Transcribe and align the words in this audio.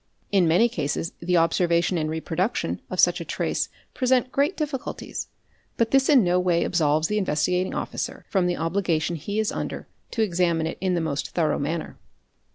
In 0.31 0.47
many 0.47 0.67
cases 0.67 1.13
the 1.19 1.37
observation 1.37 1.95
and 1.95 2.09
reproduction 2.09 2.81
of 2.89 2.99
such 2.99 3.21
a 3.21 3.23
trace 3.23 3.69
present 3.93 4.31
great 4.31 4.57
difficulties 4.57 5.27
but 5.77 5.91
this 5.91 6.09
in 6.09 6.23
no 6.23 6.39
way 6.39 6.63
absolves 6.63 7.07
the 7.07 7.19
Investigating 7.19 7.75
Officer 7.75 8.25
from 8.27 8.47
the 8.47 8.57
obligation 8.57 9.15
he 9.15 9.37
is 9.37 9.51
under 9.51 9.87
to 10.09 10.27
exa 10.27 10.57
mine 10.57 10.65
it 10.65 10.79
in 10.81 10.95
the 10.95 11.01
most 11.01 11.35
thorough 11.35 11.59
manner. 11.59 11.99